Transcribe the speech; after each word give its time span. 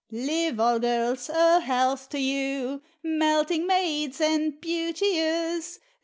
Live 0.09 0.59
all 0.59 0.79
girls! 0.79 1.29
A 1.29 1.59
health 1.59 2.09
to 2.09 2.17
you, 2.19 2.81
Melting 3.03 3.67
maids 3.67 4.19
and 4.19 4.59
beauteous! 4.59 5.79